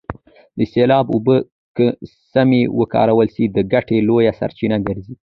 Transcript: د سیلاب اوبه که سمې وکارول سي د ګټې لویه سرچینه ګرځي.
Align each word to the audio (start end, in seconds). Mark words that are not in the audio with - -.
د 0.57 0.59
سیلاب 0.71 1.05
اوبه 1.13 1.35
که 1.77 1.85
سمې 2.33 2.61
وکارول 2.79 3.27
سي 3.35 3.43
د 3.55 3.57
ګټې 3.73 3.97
لویه 4.07 4.31
سرچینه 4.39 4.77
ګرځي. 4.87 5.15